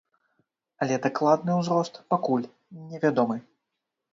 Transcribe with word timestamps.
Але 0.85 0.95
дакладны 1.03 1.51
ўзрост 1.59 2.01
пакуль 2.15 2.49
невядомы. 2.89 3.37